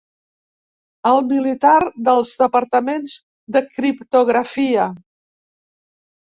[1.09, 1.75] El militar
[2.09, 3.15] dels departaments
[3.59, 4.91] de criptografia.